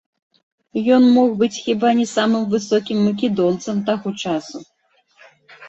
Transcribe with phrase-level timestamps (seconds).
[0.95, 4.67] Ён мог быць хіба не самым высокім македонцам таго часу.